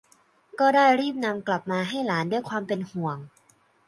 [0.59, 3.17] ก็ได้รีบนำกลับมาให้หลานด้วยความเป็นห่วง